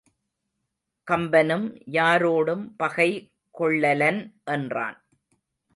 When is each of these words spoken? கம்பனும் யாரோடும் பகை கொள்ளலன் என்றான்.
கம்பனும் 1.07 1.67
யாரோடும் 1.91 2.65
பகை 2.77 3.09
கொள்ளலன் 3.59 4.21
என்றான். 4.43 4.97